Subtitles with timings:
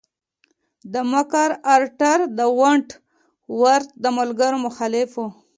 [1.11, 1.33] مک
[1.75, 2.87] ارتر د ونټ
[3.61, 5.21] ورت د ملګرو مخالف و.